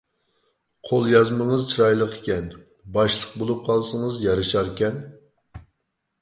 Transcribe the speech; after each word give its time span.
قول 0.87 1.03
يازمىڭىز 1.09 1.65
چىرايلىقكەن، 1.73 2.47
باشلىق 2.97 3.37
بولۇپ 3.43 3.61
قالسىڭىز 3.69 4.19
يارىشاركەن. 4.25 4.99